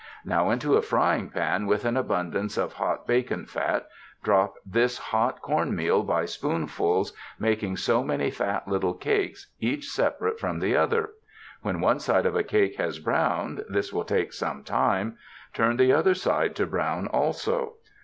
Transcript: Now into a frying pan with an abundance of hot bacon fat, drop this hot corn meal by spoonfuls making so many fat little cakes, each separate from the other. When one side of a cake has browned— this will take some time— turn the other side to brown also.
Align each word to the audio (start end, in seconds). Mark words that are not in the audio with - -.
Now 0.25 0.49
into 0.49 0.73
a 0.77 0.81
frying 0.81 1.29
pan 1.29 1.67
with 1.67 1.85
an 1.85 1.95
abundance 1.95 2.57
of 2.57 2.73
hot 2.73 3.05
bacon 3.05 3.45
fat, 3.45 3.87
drop 4.23 4.55
this 4.65 4.97
hot 4.97 5.43
corn 5.43 5.75
meal 5.75 6.01
by 6.01 6.25
spoonfuls 6.25 7.13
making 7.37 7.77
so 7.77 8.03
many 8.03 8.31
fat 8.31 8.67
little 8.67 8.95
cakes, 8.95 9.51
each 9.59 9.87
separate 9.89 10.39
from 10.39 10.57
the 10.57 10.75
other. 10.75 11.11
When 11.61 11.81
one 11.81 11.99
side 11.99 12.25
of 12.25 12.35
a 12.35 12.41
cake 12.41 12.77
has 12.77 12.97
browned— 12.97 13.63
this 13.69 13.93
will 13.93 14.03
take 14.03 14.33
some 14.33 14.63
time— 14.63 15.19
turn 15.53 15.77
the 15.77 15.93
other 15.93 16.15
side 16.15 16.55
to 16.55 16.65
brown 16.65 17.05
also. 17.05 17.73